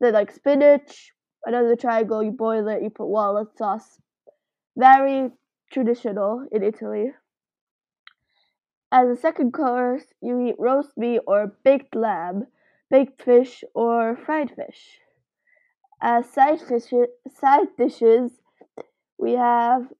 Then 0.00 0.14
like 0.14 0.30
spinach, 0.30 1.12
another 1.44 1.76
triangle, 1.76 2.22
you 2.22 2.32
boil 2.32 2.68
it, 2.68 2.82
you 2.82 2.90
put 2.90 3.06
walnut 3.06 3.56
sauce. 3.56 4.00
Very 4.76 5.30
traditional 5.70 6.46
in 6.50 6.62
Italy. 6.62 7.12
As 8.90 9.08
a 9.08 9.16
second 9.16 9.52
course, 9.52 10.04
you 10.20 10.38
eat 10.40 10.56
roast 10.58 10.96
meat 10.98 11.20
or 11.26 11.56
baked 11.64 11.94
lamb, 11.94 12.48
baked 12.90 13.22
fish, 13.22 13.64
or 13.74 14.16
fried 14.16 14.50
fish. 14.50 15.00
As 16.02 16.28
side, 16.28 16.60
fish, 16.60 16.92
side 17.26 17.74
dishes, 17.78 18.42
we 19.16 19.32
have 19.32 19.90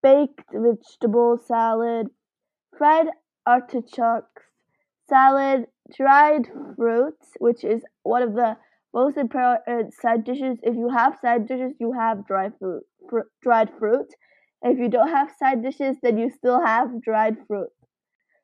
baked 0.00 0.52
vegetable 0.52 1.38
salad, 1.38 2.10
fried 2.78 3.08
artichokes, 3.44 4.43
salad, 5.08 5.66
dried 5.96 6.48
fruits, 6.76 7.28
which 7.38 7.64
is 7.64 7.82
one 8.02 8.22
of 8.22 8.34
the 8.34 8.56
most 8.92 9.16
important 9.16 9.62
uh, 9.68 9.90
side 10.00 10.24
dishes. 10.24 10.58
If 10.62 10.76
you 10.76 10.88
have 10.90 11.18
side 11.20 11.46
dishes, 11.48 11.74
you 11.80 11.92
have 11.92 12.26
dry 12.26 12.50
fruit, 12.58 12.84
fr- 13.08 13.28
dried 13.42 13.70
fruit. 13.78 14.08
If 14.62 14.78
you 14.78 14.88
don't 14.88 15.08
have 15.08 15.30
side 15.38 15.62
dishes, 15.62 15.96
then 16.02 16.16
you 16.18 16.30
still 16.30 16.64
have 16.64 17.02
dried 17.02 17.36
fruit. 17.46 17.70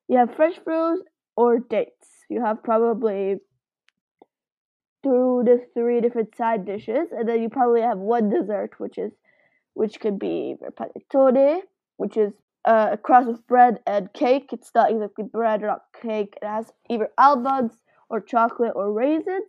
You 0.08 0.18
have 0.18 0.34
fresh 0.34 0.58
fruits 0.64 1.02
or 1.36 1.60
dates. 1.60 2.24
You 2.28 2.44
have 2.44 2.62
probably 2.62 3.36
two 5.02 5.42
to 5.46 5.58
three 5.74 6.00
different 6.00 6.34
side 6.36 6.64
dishes, 6.66 7.08
and 7.12 7.28
then 7.28 7.42
you 7.42 7.48
probably 7.48 7.80
have 7.82 7.98
one 7.98 8.28
dessert, 8.30 8.78
which 8.78 8.98
is 8.98 9.12
which 9.74 10.00
could 10.00 10.18
be 10.18 10.56
panettone, 10.78 11.60
which 11.96 12.16
is 12.16 12.32
uh, 12.64 12.90
a 12.92 12.96
cross 12.96 13.26
of 13.26 13.46
bread 13.46 13.80
and 13.86 14.12
cake. 14.12 14.50
It's 14.52 14.70
not 14.74 14.90
exactly 14.90 15.24
bread 15.24 15.62
or 15.62 15.68
not 15.68 15.84
cake. 16.02 16.34
It 16.42 16.46
has 16.46 16.72
either 16.88 17.08
almonds 17.16 17.74
or 18.08 18.20
chocolate 18.20 18.72
or 18.74 18.92
raisins, 18.92 19.46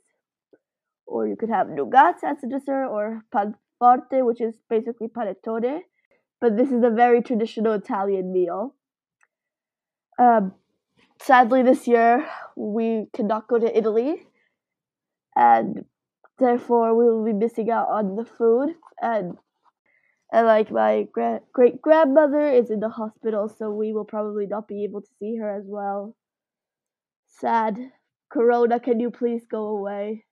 or 1.05 1.27
you 1.27 1.35
could 1.35 1.49
have 1.49 1.69
nougat 1.69 2.23
as 2.23 2.43
a 2.43 2.47
dessert, 2.47 2.87
or 2.87 3.23
pan 3.31 3.55
forte, 3.79 4.21
which 4.21 4.39
is 4.39 4.55
basically 4.69 5.07
panettone. 5.07 5.81
But 6.39 6.57
this 6.57 6.71
is 6.71 6.83
a 6.83 6.89
very 6.89 7.21
traditional 7.21 7.73
Italian 7.73 8.31
meal. 8.31 8.75
Um, 10.17 10.53
sadly, 11.21 11.63
this 11.63 11.87
year 11.87 12.27
we 12.55 13.07
cannot 13.13 13.47
go 13.47 13.59
to 13.59 13.77
Italy, 13.77 14.27
and 15.35 15.85
therefore 16.39 16.95
we 16.95 17.05
will 17.05 17.25
be 17.25 17.33
missing 17.33 17.69
out 17.69 17.89
on 17.89 18.15
the 18.15 18.25
food. 18.25 18.75
And, 19.01 19.37
and 20.31 20.47
like 20.47 20.71
my 20.71 21.07
gra- 21.11 21.41
great 21.53 21.81
grandmother 21.81 22.47
is 22.47 22.71
in 22.71 22.79
the 22.79 22.89
hospital, 22.89 23.49
so 23.49 23.69
we 23.69 23.93
will 23.93 24.05
probably 24.05 24.47
not 24.47 24.67
be 24.67 24.83
able 24.83 25.01
to 25.01 25.09
see 25.19 25.37
her 25.37 25.49
as 25.49 25.65
well. 25.65 26.15
Sad. 27.27 27.91
Corona, 28.29 28.79
can 28.79 28.99
you 28.99 29.11
please 29.11 29.45
go 29.45 29.67
away? 29.67 30.23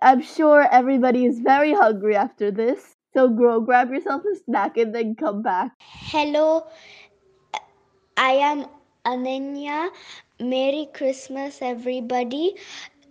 I'm 0.00 0.22
sure 0.22 0.66
everybody 0.70 1.26
is 1.26 1.40
very 1.40 1.74
hungry 1.74 2.16
after 2.16 2.50
this. 2.50 2.96
So 3.14 3.28
go 3.28 3.60
grab 3.60 3.90
yourself 3.90 4.22
a 4.24 4.36
snack 4.36 4.76
and 4.76 4.94
then 4.94 5.14
come 5.14 5.42
back. 5.42 5.72
Hello, 5.80 6.66
I 8.16 8.32
am 8.32 8.66
Ananya. 9.04 9.90
Merry 10.40 10.88
Christmas, 10.94 11.58
everybody. 11.60 12.54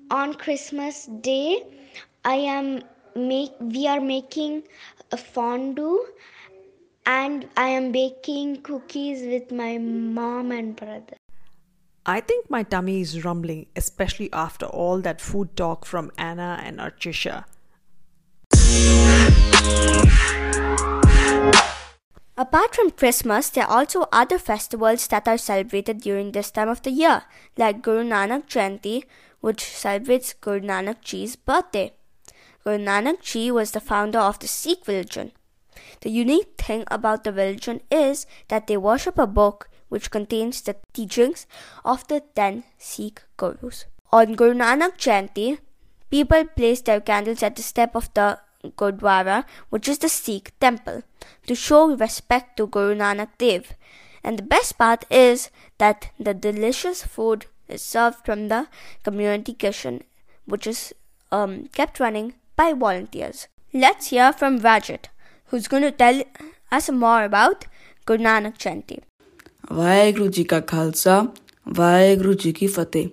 On 0.10 0.34
Christmas 0.34 1.08
Day, 1.22 1.64
I 2.24 2.36
am 2.36 2.82
make 3.16 3.52
we 3.60 3.88
are 3.88 4.00
making 4.00 4.64
a 5.12 5.18
fondue 5.18 6.06
and 7.06 7.48
I 7.56 7.70
am 7.70 7.92
baking 7.92 8.62
cookies 8.62 9.22
with 9.26 9.52
my 9.52 9.78
mom 9.78 10.52
and 10.52 10.76
brother. 10.76 11.16
I 12.06 12.22
think 12.22 12.50
my 12.50 12.64
tummy 12.64 13.02
is 13.02 13.24
rumbling, 13.24 13.68
especially 13.76 14.32
after 14.32 14.66
all 14.66 15.02
that 15.02 15.20
food 15.20 15.56
talk 15.56 15.86
from 15.86 16.12
Anna 16.18 16.60
and 16.64 16.80
Archisha. 16.80 17.46
Apart 22.40 22.76
from 22.76 22.92
Christmas, 22.92 23.50
there 23.50 23.66
are 23.66 23.80
also 23.80 24.08
other 24.12 24.38
festivals 24.38 25.08
that 25.08 25.28
are 25.28 25.40
celebrated 25.40 26.02
during 26.02 26.32
this 26.32 26.52
time 26.52 26.70
of 26.70 26.84
the 26.84 26.92
year, 26.92 27.24
like 27.58 27.82
Guru 27.82 28.04
Nanak 28.04 28.48
Jayanti, 28.48 29.04
which 29.42 29.64
celebrates 29.64 30.34
Guru 30.34 30.62
Nanak 30.62 31.02
Ji's 31.02 31.36
birthday. 31.36 31.97
Guru 32.68 32.80
Nanak 32.80 33.22
Ji 33.22 33.50
was 33.50 33.72
the 33.72 33.80
founder 33.80 34.20
of 34.20 34.40
the 34.40 34.48
Sikh 34.48 34.88
religion. 34.88 35.32
The 36.02 36.10
unique 36.10 36.56
thing 36.58 36.84
about 36.92 37.24
the 37.24 37.32
religion 37.32 37.80
is 37.90 38.26
that 38.50 38.68
they 38.68 38.76
worship 38.76 39.18
a 39.18 39.26
book 39.26 39.70
which 39.88 40.12
contains 40.12 40.60
the 40.60 40.76
teachings 40.92 41.48
of 41.86 42.06
the 42.10 42.24
ten 42.36 42.66
Sikh 42.78 43.22
gurus. 43.38 43.86
On 44.12 44.34
Guru 44.34 44.54
Nanak 44.54 44.98
Jayanti, 44.98 45.60
people 46.10 46.44
place 46.44 46.82
their 46.82 47.00
candles 47.00 47.42
at 47.42 47.56
the 47.56 47.62
step 47.62 47.96
of 47.96 48.14
the 48.14 48.38
Gurdwara, 48.76 49.46
which 49.70 49.88
is 49.88 50.00
the 50.00 50.10
Sikh 50.10 50.52
temple, 50.60 51.04
to 51.46 51.56
show 51.56 51.96
respect 51.96 52.58
to 52.58 52.68
Guru 52.68 52.96
Nanak 52.96 53.30
Dev. 53.38 53.76
And 54.26 54.38
the 54.38 54.44
best 54.44 54.78
part 54.78 55.06
is 55.10 55.52
that 55.78 56.10
the 56.20 56.34
delicious 56.34 57.02
food 57.02 57.46
is 57.70 57.82
served 57.82 58.26
from 58.26 58.50
the 58.50 58.68
community 59.04 59.54
kitchen, 59.54 60.04
which 60.46 60.68
is 60.68 60.94
um, 61.32 61.68
kept 61.68 62.02
running 62.02 62.34
by 62.58 62.74
volunteers. 62.74 63.48
Let's 63.72 64.08
hear 64.08 64.34
from 64.34 64.60
Rajat, 64.60 65.10
who's 65.48 65.68
going 65.68 65.84
to 65.84 65.92
tell 65.92 66.24
us 66.72 66.90
more 66.90 67.24
about 67.24 67.66
Guru 68.06 68.24
Nanak 68.24 68.58
Jayanti. 68.64 69.00
Vaheguru 69.70 70.32
Ji 70.32 70.44
Ka 70.44 70.62
Khalsa, 70.62 71.36
Vaheguru 71.68 72.36
Ji 72.36 72.54
Ki 72.54 72.68
Fateh. 72.68 73.12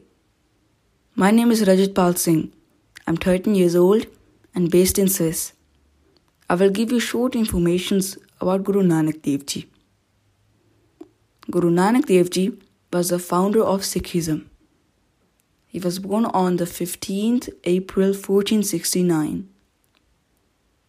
My 1.14 1.30
name 1.30 1.50
is 1.50 1.62
Rajat 1.62 1.94
Pal 1.94 2.14
Singh. 2.14 2.52
I'm 3.06 3.16
13 3.16 3.54
years 3.54 3.76
old 3.76 4.06
and 4.54 4.70
based 4.70 4.98
in 4.98 5.08
Sis. 5.08 5.52
I 6.48 6.54
will 6.54 6.70
give 6.70 6.90
you 6.90 7.00
short 7.00 7.36
informations 7.36 8.16
about 8.40 8.64
Guru 8.64 8.82
Nanak 8.82 9.20
Dev 9.20 9.44
Ji. 9.44 9.68
Guru 11.50 11.70
Nanak 11.70 12.06
Dev 12.06 12.30
Ji 12.30 12.50
was 12.92 13.10
the 13.10 13.18
founder 13.18 13.62
of 13.62 13.82
Sikhism. 13.82 14.46
He 15.74 15.80
was 15.80 15.98
born 15.98 16.26
on 16.26 16.58
the 16.58 16.66
15th 16.66 17.48
April 17.64 18.10
1469 18.10 19.48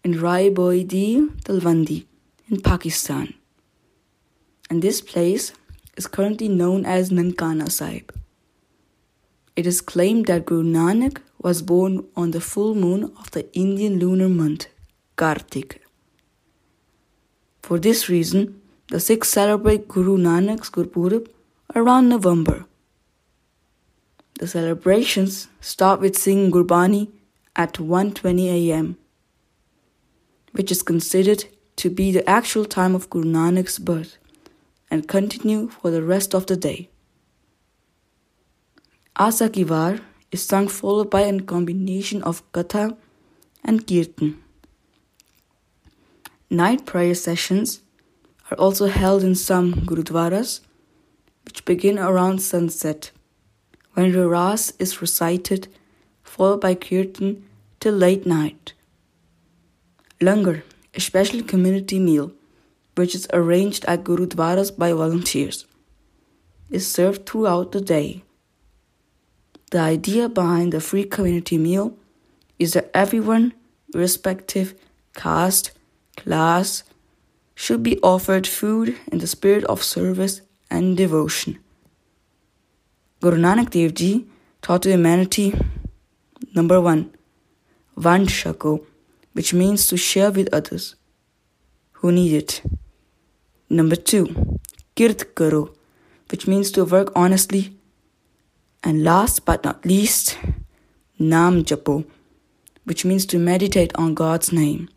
in 0.03 0.19
Rai 0.21 0.51
Boidi, 0.51 1.27
Talwandi 1.41 2.05
in 2.47 2.61
Pakistan 2.61 3.33
and 4.69 4.83
this 4.83 5.01
place 5.01 5.53
is 5.97 6.05
currently 6.05 6.47
known 6.47 6.85
as 6.85 7.09
Nankana 7.09 7.71
Sahib. 7.71 8.13
It 9.55 9.65
is 9.65 9.81
claimed 9.81 10.27
that 10.27 10.45
Guru 10.45 10.61
Nanak 10.61 11.17
was 11.41 11.63
born 11.63 12.05
on 12.15 12.29
the 12.29 12.39
full 12.39 12.75
moon 12.75 13.05
of 13.17 13.31
the 13.31 13.51
Indian 13.57 13.97
lunar 13.97 14.29
month, 14.29 14.67
Kartik. 15.15 15.81
For 17.63 17.79
this 17.79 18.07
reason, 18.07 18.61
the 18.89 18.99
Sikhs 18.99 19.29
celebrate 19.29 19.87
Guru 19.87 20.19
Nanak's 20.19 20.69
Gurpurab 20.69 21.27
around 21.73 22.09
November. 22.09 22.65
The 24.39 24.47
celebrations 24.47 25.47
start 25.61 26.01
with 26.01 26.17
singing 26.17 26.51
Gurbani 26.51 27.09
at 27.55 27.75
1:20 27.75 28.47
a.m., 28.47 28.97
which 30.51 30.71
is 30.71 30.83
considered 30.83 31.45
to 31.77 31.89
be 31.89 32.11
the 32.11 32.29
actual 32.29 32.65
time 32.65 32.95
of 32.95 33.09
Guru 33.09 33.31
Nanak's 33.31 33.79
birth 33.79 34.17
and 34.91 35.07
continue 35.07 35.69
for 35.69 35.89
the 35.89 36.03
rest 36.03 36.35
of 36.35 36.47
the 36.47 36.57
day. 36.57 36.89
Asa 39.15 39.49
Ki 39.49 39.63
War 39.63 39.99
is 40.31 40.43
sung 40.43 40.67
followed 40.67 41.09
by 41.09 41.21
a 41.21 41.39
combination 41.39 42.21
of 42.23 42.43
Katha 42.51 42.97
and 43.63 43.87
Kirtan. 43.87 44.43
Night 46.49 46.85
prayer 46.85 47.15
sessions 47.15 47.79
are 48.51 48.57
also 48.57 48.87
held 48.87 49.23
in 49.23 49.35
some 49.35 49.73
Gurudwaras, 49.87 50.59
which 51.45 51.63
begin 51.63 51.97
around 51.97 52.41
sunset, 52.41 53.11
when 53.95 54.11
the 54.11 54.27
Ras 54.27 54.73
is 54.77 55.01
recited, 55.01 55.67
followed 56.21 56.61
by 56.61 56.75
Kirtan 56.75 57.43
till 57.79 57.93
late 57.93 58.25
night. 58.25 58.73
Langar, 60.21 60.63
a 60.93 60.99
special 60.99 61.41
community 61.41 61.99
meal, 61.99 62.31
which 62.95 63.15
is 63.15 63.27
arranged 63.33 63.85
at 63.85 64.03
Gurudwaras 64.03 64.77
by 64.77 64.91
volunteers, 64.91 65.65
is 66.69 66.85
served 66.87 67.25
throughout 67.25 67.71
the 67.71 67.81
day. 67.81 68.23
The 69.71 69.79
idea 69.79 70.29
behind 70.29 70.73
the 70.73 70.81
free 70.81 71.05
community 71.05 71.57
meal 71.57 71.97
is 72.59 72.73
that 72.73 72.91
everyone, 72.93 73.53
irrespective 73.93 74.75
caste, 75.13 75.71
class, 76.17 76.83
should 77.55 77.81
be 77.81 77.99
offered 78.01 78.45
food 78.45 78.97
in 79.11 79.19
the 79.19 79.27
spirit 79.27 79.63
of 79.65 79.83
service 79.83 80.41
and 80.69 80.97
devotion. 80.97 81.59
Guru 83.25 83.37
Nanak 83.37 83.71
Dev 83.71 83.95
Ji 83.95 84.27
taught 84.61 84.83
to 84.83 84.89
humanity 84.91 85.51
number 86.53 86.79
one, 86.79 87.09
Vand 87.97 88.27
Chhako, 88.27 88.85
which 89.33 89.51
means 89.51 89.87
to 89.87 89.97
share 89.97 90.29
with 90.29 90.47
others 90.53 90.95
who 91.93 92.11
need 92.11 92.33
it. 92.33 92.61
Number 93.67 93.95
two, 93.95 94.59
Kirt 94.95 95.33
Karo, 95.33 95.73
which 96.29 96.45
means 96.45 96.69
to 96.73 96.85
work 96.85 97.11
honestly. 97.15 97.75
And 98.83 99.03
last 99.03 99.43
but 99.43 99.63
not 99.63 99.83
least, 99.83 100.37
Nam 101.17 101.63
Japo, 101.63 102.05
which 102.83 103.05
means 103.05 103.25
to 103.25 103.39
meditate 103.39 103.91
on 103.95 104.13
God's 104.13 104.51
name. 104.51 104.87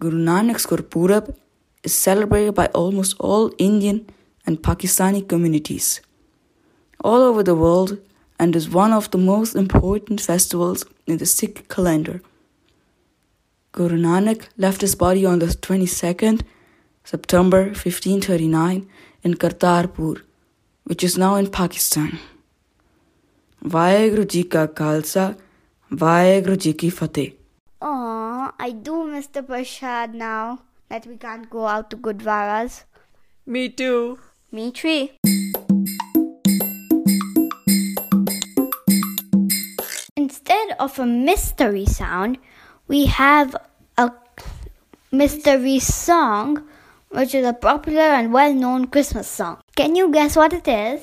Guru 0.00 0.16
Nanak's 0.16 0.64
Gurpurab 0.64 1.36
is 1.84 1.92
celebrated 1.92 2.54
by 2.54 2.68
almost 2.68 3.16
all 3.20 3.52
Indian 3.58 4.08
and 4.46 4.62
Pakistani 4.62 5.28
communities 5.28 6.00
all 7.02 7.22
over 7.22 7.42
the 7.42 7.54
world 7.54 7.98
and 8.38 8.54
is 8.54 8.68
one 8.68 8.92
of 8.92 9.10
the 9.10 9.18
most 9.18 9.54
important 9.54 10.20
festivals 10.20 10.84
in 11.06 11.18
the 11.18 11.26
Sikh 11.26 11.68
calendar. 11.68 12.20
Guru 13.72 13.98
Nanak 13.98 14.48
left 14.56 14.80
his 14.80 14.94
body 14.94 15.24
on 15.26 15.38
the 15.38 15.46
22nd 15.46 16.42
September 17.04 17.64
1539 17.64 18.88
in 19.22 19.34
Kartarpur, 19.34 20.22
which 20.84 21.04
is 21.04 21.18
now 21.18 21.34
in 21.36 21.50
Pakistan. 21.50 22.18
Vaheguru 23.64 24.26
Ji 24.26 24.44
ka 24.44 24.66
Khalsa, 24.66 25.36
Vaheguru 25.90 26.56
Ji 26.58 26.72
ki 26.72 26.90
Fateh. 26.90 27.32
Aw, 27.82 28.52
I 28.58 28.70
do 28.70 29.04
miss 29.04 29.26
the 29.26 29.42
prashad 29.42 30.14
now 30.14 30.60
that 30.88 31.06
we 31.06 31.16
can't 31.16 31.50
go 31.50 31.66
out 31.66 31.90
to 31.90 31.96
Gurdwaras. 31.96 32.84
Me 33.44 33.68
too. 33.68 34.18
Me 34.50 34.70
too. 34.70 35.08
Of 40.78 40.98
a 40.98 41.06
mystery 41.06 41.86
sound, 41.86 42.38
we 42.88 43.06
have 43.06 43.56
a 43.98 44.12
mystery 45.10 45.78
song, 45.78 46.62
which 47.10 47.34
is 47.34 47.46
a 47.46 47.52
popular 47.52 48.02
and 48.02 48.32
well 48.32 48.52
known 48.52 48.86
Christmas 48.86 49.28
song. 49.28 49.58
Can 49.76 49.96
you 49.96 50.10
guess 50.10 50.36
what 50.36 50.52
it 50.52 50.68
is? 50.68 51.02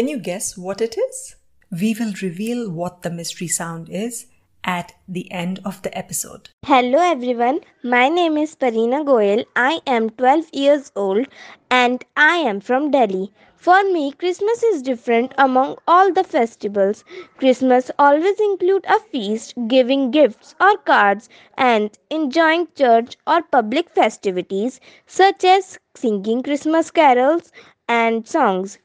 Can 0.00 0.08
you 0.08 0.18
guess 0.18 0.56
what 0.56 0.80
it 0.80 0.96
is? 0.96 1.36
We 1.70 1.92
will 1.92 2.14
reveal 2.22 2.70
what 2.70 3.02
the 3.02 3.10
mystery 3.10 3.48
sound 3.48 3.90
is 3.90 4.28
at 4.64 4.94
the 5.06 5.30
end 5.30 5.60
of 5.62 5.82
the 5.82 5.94
episode. 5.94 6.48
Hello 6.64 6.98
everyone, 6.98 7.60
my 7.82 8.08
name 8.08 8.38
is 8.38 8.56
Parina 8.56 9.04
Goyal. 9.04 9.44
I 9.54 9.82
am 9.86 10.08
12 10.08 10.54
years 10.54 10.90
old 10.96 11.26
and 11.70 12.02
I 12.16 12.36
am 12.36 12.60
from 12.60 12.90
Delhi. 12.90 13.30
For 13.56 13.84
me, 13.92 14.12
Christmas 14.12 14.62
is 14.62 14.80
different 14.80 15.34
among 15.36 15.76
all 15.86 16.10
the 16.10 16.24
festivals. 16.24 17.04
Christmas 17.36 17.90
always 17.98 18.40
include 18.40 18.86
a 18.88 19.00
feast, 19.00 19.52
giving 19.68 20.10
gifts 20.10 20.54
or 20.58 20.78
cards 20.78 21.28
and 21.58 21.90
enjoying 22.08 22.68
church 22.74 23.18
or 23.26 23.42
public 23.42 23.90
festivities 23.90 24.80
such 25.04 25.44
as 25.44 25.78
singing 25.94 26.42
Christmas 26.42 26.90
carols 26.90 27.52
and 27.86 28.26
songs. 28.26 28.78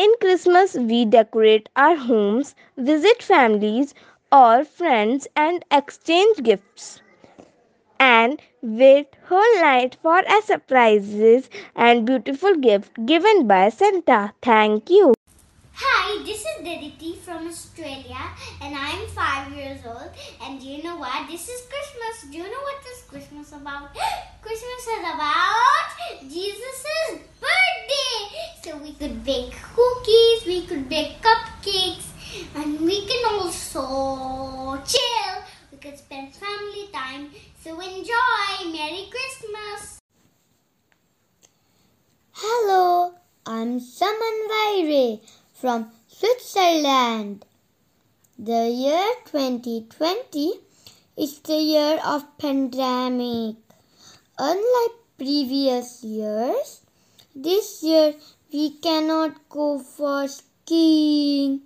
In 0.00 0.12
Christmas, 0.20 0.74
we 0.74 1.04
decorate 1.04 1.68
our 1.76 1.94
homes, 1.94 2.56
visit 2.76 3.22
families 3.22 3.94
or 4.32 4.64
friends, 4.64 5.28
and 5.36 5.64
exchange 5.70 6.42
gifts. 6.42 7.02
And 8.00 8.42
wait 8.62 9.16
whole 9.28 9.60
night 9.60 9.96
for 10.02 10.18
a 10.18 10.42
surprises 10.42 11.48
and 11.76 12.04
beautiful 12.04 12.56
gift 12.56 13.06
given 13.06 13.46
by 13.46 13.68
Santa. 13.68 14.32
Thank 14.42 14.90
you. 14.90 15.14
Hi, 15.82 16.22
this 16.24 16.40
is 16.40 16.60
Diditi 16.60 17.16
from 17.16 17.48
Australia 17.48 18.20
and 18.60 18.76
I'm 18.76 19.08
five 19.16 19.50
years 19.56 19.80
old. 19.86 20.10
And 20.42 20.60
do 20.60 20.66
you 20.68 20.82
know 20.82 20.96
what? 20.96 21.26
This 21.26 21.48
is 21.48 21.64
Christmas. 21.72 22.30
Do 22.30 22.36
you 22.36 22.44
know 22.44 22.60
what 22.68 22.84
this 22.84 23.00
Christmas 23.08 23.52
about? 23.52 23.88
Christmas 24.42 24.82
is 24.84 25.00
about 25.00 25.88
Jesus' 26.28 27.24
birthday. 27.40 28.20
So 28.60 28.76
we 28.76 28.92
could 28.92 29.24
bake 29.24 29.56
cookies, 29.72 30.44
we 30.44 30.66
could 30.66 30.86
bake 30.86 31.16
cupcakes, 31.22 32.12
and 32.56 32.78
we 32.82 33.06
can 33.06 33.40
also 33.40 34.76
chill. 34.84 35.34
We 35.72 35.78
could 35.78 35.96
spend 35.96 36.34
family 36.34 36.92
time. 36.92 37.30
So 37.64 37.80
enjoy. 37.80 38.68
Merry 38.68 39.08
Christmas. 39.08 39.98
Hello, 42.32 43.14
I'm 43.46 43.80
Saman 43.80 45.39
from 45.60 45.90
Switzerland. 46.08 47.44
The 48.38 48.70
year 48.70 49.12
2020 49.26 50.54
is 51.18 51.38
the 51.40 51.60
year 51.60 52.00
of 52.02 52.24
pandemic. 52.38 53.56
Unlike 54.38 54.96
previous 55.18 56.02
years, 56.02 56.80
this 57.36 57.82
year 57.82 58.14
we 58.50 58.70
cannot 58.70 59.50
go 59.50 59.78
for 59.78 60.28
skiing, 60.28 61.60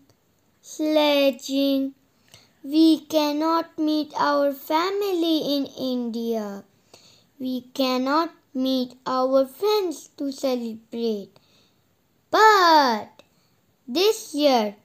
sledging. 0.60 1.94
We 2.64 3.00
cannot 3.06 3.78
meet 3.78 4.12
our 4.18 4.52
family 4.52 5.56
in 5.56 5.66
India. 5.66 6.64
We 7.38 7.60
cannot 7.74 8.32
meet 8.54 8.96
our 9.06 9.46
friends 9.46 10.08
to 10.16 10.32
celebrate. 10.32 11.38
But 12.30 13.13
this 13.86 14.34
year 14.34 14.76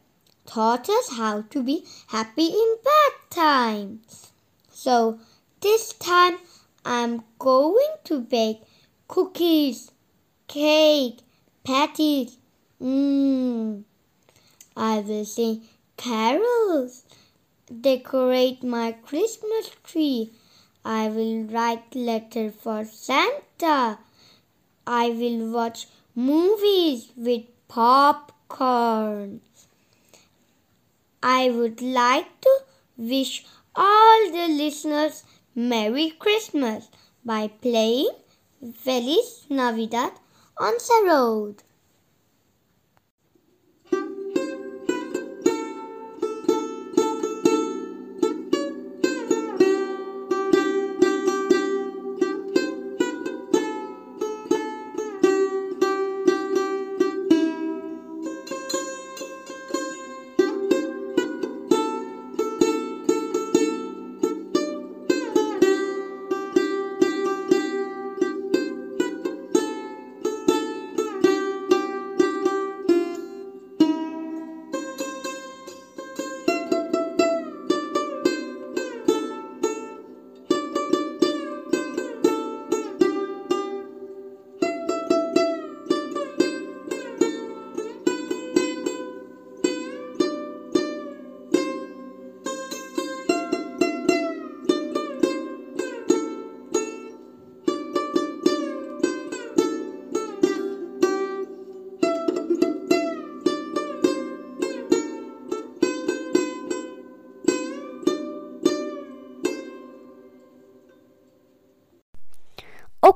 taught 0.45 0.89
us 0.89 1.11
how 1.17 1.43
to 1.49 1.63
be 1.63 1.85
happy 2.07 2.47
in 2.47 2.75
bad 2.83 3.13
times. 3.29 4.31
So 4.71 5.19
this 5.61 5.93
time 5.93 6.37
I'm 6.83 7.23
going 7.37 7.93
to 8.05 8.21
bake 8.21 8.61
cookies, 9.07 9.91
cake, 10.47 11.19
patties. 11.63 12.37
Mmm. 12.81 13.83
I 14.75 14.99
will 14.99 15.25
sing 15.25 15.63
carols, 15.97 17.03
decorate 17.81 18.63
my 18.63 18.93
Christmas 18.93 19.69
tree. 19.83 20.31
I 20.85 21.09
will 21.09 21.43
write 21.43 21.93
letter 21.93 22.49
for 22.49 22.85
Santa. 22.85 23.99
I 24.87 25.09
will 25.09 25.51
watch 25.51 25.87
movies 26.15 27.11
with 27.17 27.43
popcorn. 27.67 28.38
I 31.21 31.49
would 31.49 31.81
like 31.81 32.41
to 32.41 32.59
wish 32.97 33.45
all 33.75 34.31
the 34.31 34.47
listeners 34.47 35.23
Merry 35.55 36.11
Christmas 36.11 36.89
by 37.23 37.47
playing 37.47 38.09
Feliz 38.73 39.45
Navidad 39.49 40.13
on 40.57 40.73
the 40.73 41.03
road. 41.05 41.63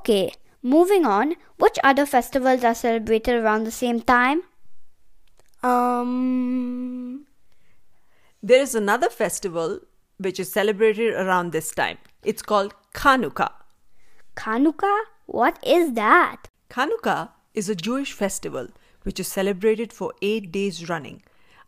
Okay, 0.04 0.34
moving 0.62 1.06
on. 1.06 1.36
Which 1.56 1.80
other 1.82 2.06
festivals 2.06 2.66
are 2.66 2.76
celebrated 2.76 3.36
around 3.36 3.64
the 3.64 3.72
same 3.72 4.02
time? 4.02 4.42
Um. 5.64 7.26
There 8.42 8.62
is 8.62 8.76
another 8.76 9.08
festival 9.08 9.80
which 10.18 10.42
is 10.42 10.52
celebrated 10.52 11.14
around 11.14 11.54
this 11.54 11.72
time. 11.72 12.00
It's 12.22 12.42
called 12.42 12.74
Chanukah. 12.94 13.54
Chanukah? 14.36 15.04
What 15.26 15.58
is 15.66 15.94
that? 15.94 16.50
Chanukah 16.70 17.30
is 17.54 17.70
a 17.70 17.76
Jewish 17.76 18.12
festival 18.12 18.68
which 19.04 19.22
is 19.22 19.30
celebrated 19.30 19.94
for 19.94 20.12
eight 20.22 20.52
days 20.52 20.90
running. 20.90 21.24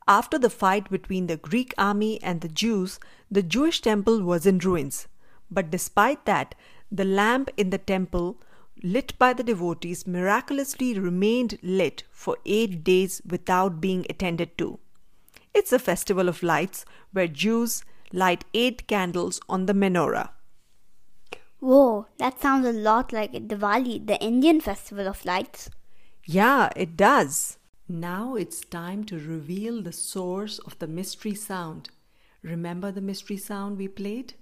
After 0.10 0.38
the 0.38 0.50
fight 0.50 0.92
between 0.92 1.28
the 1.28 1.38
Greek 1.38 1.74
army 1.78 2.22
and 2.22 2.42
the 2.42 2.50
Jews, 2.50 3.00
the 3.32 3.44
Jewish 3.44 3.80
temple 3.80 4.24
was 4.24 4.46
in 4.46 4.58
ruins. 4.58 5.08
But 5.50 5.72
despite 5.72 6.26
that, 6.26 6.54
the 6.92 7.06
lamp 7.06 7.50
in 7.58 7.70
the 7.70 7.78
temple, 7.78 8.38
lit 8.84 9.18
by 9.18 9.34
the 9.34 9.44
devotees, 9.44 10.06
miraculously 10.06 10.98
remained 11.00 11.58
lit 11.62 12.04
for 12.12 12.38
eight 12.46 12.84
days 12.84 13.22
without 13.28 13.82
being 13.82 14.06
attended 14.10 14.58
to. 14.58 14.80
It's 15.54 15.72
a 15.72 15.80
festival 15.80 16.28
of 16.28 16.44
lights 16.44 16.86
where 17.12 17.28
Jews 17.28 17.84
light 18.12 18.46
eight 18.54 18.88
candles 18.88 19.40
on 19.48 19.66
the 19.66 19.74
menorah. 19.74 20.30
Whoa, 21.60 22.08
that 22.18 22.42
sounds 22.42 22.66
a 22.68 22.74
lot 22.74 23.12
like 23.12 23.32
Diwali, 23.34 24.06
the 24.06 24.22
Indian 24.22 24.62
festival 24.62 25.08
of 25.08 25.26
lights. 25.26 25.70
Yeah, 26.26 26.70
it 26.76 26.98
does. 26.98 27.58
Now 27.88 28.36
it's 28.36 28.62
time 28.62 29.04
to 29.06 29.18
reveal 29.18 29.82
the 29.82 29.92
source 29.92 30.60
of 30.60 30.78
the 30.80 30.88
mystery 30.88 31.36
sound. 31.36 31.90
Remember 32.44 32.92
the 32.92 33.02
mystery 33.02 33.38
sound 33.38 33.78
we 33.78 33.88
played? 33.88 34.34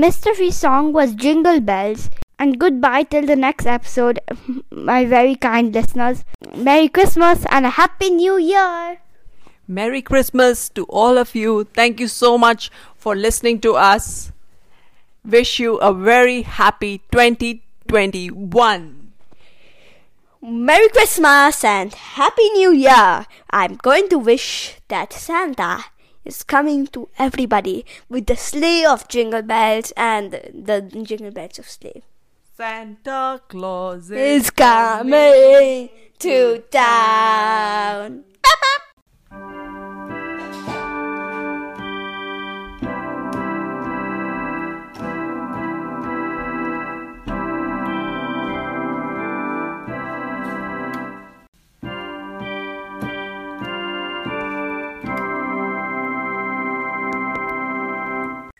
Mystery 0.00 0.50
song 0.50 0.92
was 0.92 1.14
Jingle 1.14 1.60
Bells. 1.60 2.10
And 2.38 2.60
goodbye 2.60 3.04
till 3.04 3.24
the 3.24 3.34
next 3.34 3.66
episode, 3.66 4.20
my 4.70 5.06
very 5.06 5.34
kind 5.34 5.72
listeners. 5.72 6.24
Merry 6.54 6.88
Christmas 6.88 7.46
and 7.50 7.64
a 7.64 7.70
Happy 7.70 8.10
New 8.10 8.36
Year! 8.36 8.98
Merry 9.66 10.02
Christmas 10.02 10.68
to 10.70 10.84
all 10.84 11.18
of 11.18 11.34
you. 11.34 11.64
Thank 11.64 11.98
you 11.98 12.08
so 12.08 12.36
much 12.36 12.70
for 12.94 13.16
listening 13.16 13.60
to 13.60 13.74
us. 13.74 14.32
Wish 15.24 15.58
you 15.58 15.76
a 15.78 15.92
very 15.92 16.42
happy 16.42 16.98
2021. 17.10 19.12
Merry 20.42 20.88
Christmas 20.90 21.64
and 21.64 21.94
Happy 21.94 22.48
New 22.50 22.70
Year! 22.70 23.26
I'm 23.50 23.76
going 23.76 24.08
to 24.10 24.18
wish 24.18 24.76
that 24.88 25.12
Santa 25.12 25.86
is 26.26 26.42
coming 26.42 26.86
to 26.88 27.08
everybody 27.18 27.84
with 28.08 28.26
the 28.26 28.36
sleigh 28.36 28.84
of 28.84 29.08
jingle 29.08 29.42
bells 29.42 29.92
and 29.96 30.32
the 30.32 30.80
jingle 31.04 31.30
bells 31.30 31.58
of 31.58 31.68
sleigh. 31.68 32.02
Santa 32.56 33.40
Claus 33.48 34.10
is, 34.10 34.46
is 34.46 34.50
coming 34.50 35.90
to 36.18 36.62
town. 36.70 38.24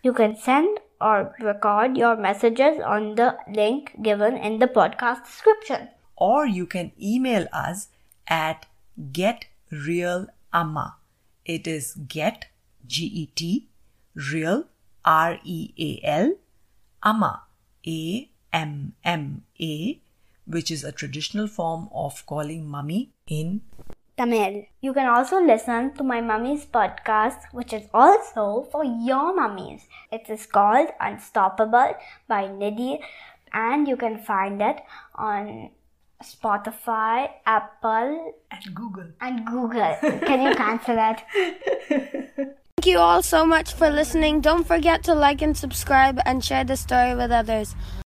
You 0.07 0.12
can 0.12 0.37
send 0.37 0.79
or 1.01 1.35
record 1.40 1.97
your 1.97 2.16
messages 2.16 2.79
on 2.79 3.16
the 3.16 3.37
link 3.53 3.90
given 4.03 4.37
in 4.37 4.61
the 4.61 4.69
podcast 4.69 5.25
description. 5.25 5.88
Or 6.16 6.47
you 6.47 6.64
can 6.64 6.92
email 7.03 7.49
us 7.53 7.88
at 8.29 8.66
getrealamma. 9.11 10.95
It 11.45 11.66
is 11.66 11.97
get, 12.07 12.47
G 12.87 13.07
E 13.07 13.27
T, 13.35 13.66
real, 14.14 14.66
R 15.05 15.40
E 15.42 15.73
A 15.77 16.01
L, 16.07 16.35
amma, 17.03 17.42
A 17.85 18.31
M 18.53 18.92
M 19.03 19.42
A, 19.61 20.01
which 20.47 20.71
is 20.71 20.85
a 20.85 20.92
traditional 20.92 21.49
form 21.49 21.88
of 21.92 22.25
calling 22.27 22.64
mummy 22.64 23.11
in 23.27 23.62
Tamil. 24.16 24.64
You 24.81 24.92
can 24.94 25.07
also 25.07 25.38
listen 25.40 25.92
to 25.94 26.02
my 26.02 26.20
mummy's 26.20 26.64
podcast, 26.64 27.38
which 27.52 27.72
is 27.72 27.87
also 27.92 28.66
for 28.72 28.85
your 28.85 29.35
mummies. 29.35 29.87
It 30.11 30.31
is 30.31 30.46
called 30.46 30.88
Unstoppable 31.00 31.94
by 32.26 32.44
Nidhi, 32.48 33.00
and 33.52 33.87
you 33.87 33.96
can 33.96 34.18
find 34.18 34.62
it 34.62 34.81
on 35.14 35.70
Spotify, 36.22 37.29
Apple, 37.44 38.35
and 38.50 38.74
Google. 38.74 39.09
and 39.20 39.46
Google. 39.46 39.96
Can 40.00 40.42
you 40.42 40.55
cancel 40.55 40.96
it? 40.98 41.22
Thank 42.87 42.87
you 42.87 42.98
all 42.98 43.22
so 43.22 43.44
much 43.44 43.72
for 43.74 43.90
listening. 43.90 44.40
Don't 44.40 44.66
forget 44.66 45.02
to 45.05 45.14
like 45.14 45.42
and 45.42 45.57
subscribe 45.57 46.20
and 46.24 46.44
share 46.44 46.64
the 46.64 46.76
story 46.76 47.14
with 47.14 47.31
others. 47.31 47.74